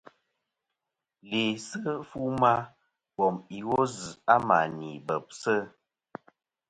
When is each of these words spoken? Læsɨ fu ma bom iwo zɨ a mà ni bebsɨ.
Læsɨ 1.29 1.91
fu 2.09 2.21
ma 2.41 2.53
bom 3.15 3.35
iwo 3.57 3.77
zɨ 3.95 4.09
a 4.33 4.35
mà 4.47 4.57
ni 4.77 4.89
bebsɨ. 5.07 5.55